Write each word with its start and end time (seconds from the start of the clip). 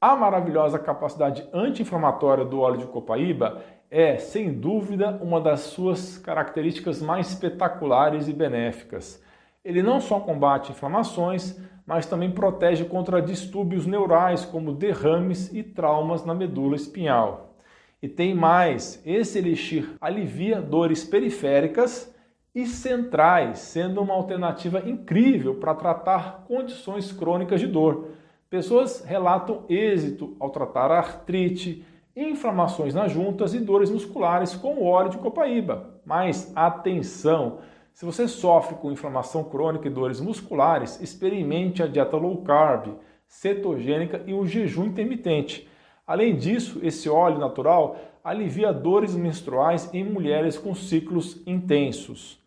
A 0.00 0.14
maravilhosa 0.14 0.78
capacidade 0.78 1.48
anti-inflamatória 1.52 2.44
do 2.44 2.60
óleo 2.60 2.78
de 2.78 2.86
copaíba 2.86 3.62
é, 3.90 4.18
sem 4.18 4.52
dúvida, 4.52 5.18
uma 5.22 5.40
das 5.40 5.60
suas 5.60 6.18
características 6.18 7.00
mais 7.00 7.28
espetaculares 7.30 8.28
e 8.28 8.32
benéficas. 8.32 9.22
Ele 9.64 9.82
não 9.82 10.00
só 10.00 10.20
combate 10.20 10.72
inflamações, 10.72 11.58
mas 11.86 12.06
também 12.06 12.30
protege 12.30 12.84
contra 12.84 13.22
distúrbios 13.22 13.86
neurais 13.86 14.44
como 14.44 14.72
derrames 14.72 15.52
e 15.52 15.62
traumas 15.62 16.24
na 16.24 16.34
medula 16.34 16.76
espinhal. 16.76 17.54
E 18.02 18.08
tem 18.08 18.34
mais: 18.34 19.00
esse 19.06 19.38
elixir 19.38 19.94
alivia 20.00 20.60
dores 20.60 21.04
periféricas 21.04 22.14
e 22.54 22.66
centrais, 22.66 23.58
sendo 23.58 24.00
uma 24.00 24.14
alternativa 24.14 24.80
incrível 24.88 25.56
para 25.56 25.74
tratar 25.74 26.44
condições 26.46 27.12
crônicas 27.12 27.60
de 27.60 27.66
dor. 27.66 28.08
Pessoas 28.48 29.04
relatam 29.04 29.64
êxito 29.68 30.36
ao 30.38 30.50
tratar 30.50 30.92
artrite, 30.92 31.84
inflamações 32.14 32.94
nas 32.94 33.10
juntas 33.10 33.52
e 33.54 33.58
dores 33.58 33.90
musculares 33.90 34.54
com 34.54 34.74
o 34.74 34.84
óleo 34.84 35.10
de 35.10 35.18
copaíba. 35.18 36.00
Mas 36.04 36.52
atenção! 36.54 37.58
Se 37.92 38.04
você 38.04 38.28
sofre 38.28 38.76
com 38.76 38.92
inflamação 38.92 39.42
crônica 39.42 39.88
e 39.88 39.90
dores 39.90 40.20
musculares, 40.20 41.00
experimente 41.00 41.82
a 41.82 41.86
dieta 41.86 42.16
low 42.16 42.36
carb, 42.42 42.94
cetogênica 43.26 44.22
e 44.26 44.32
o 44.32 44.46
jejum 44.46 44.84
intermitente. 44.84 45.68
Além 46.06 46.36
disso, 46.36 46.78
esse 46.82 47.08
óleo 47.08 47.38
natural 47.38 47.96
alivia 48.22 48.72
dores 48.72 49.16
menstruais 49.16 49.92
em 49.92 50.04
mulheres 50.04 50.56
com 50.56 50.74
ciclos 50.74 51.42
intensos. 51.46 52.38